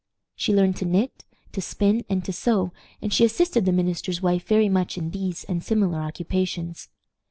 [0.35, 2.71] She learned to knit, to spin, and to sew,
[3.03, 6.89] and she assisted the minister's wife very much in these and similar occupations.